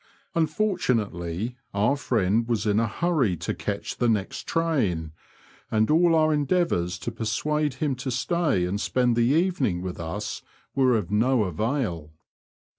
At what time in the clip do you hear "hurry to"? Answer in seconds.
2.87-3.53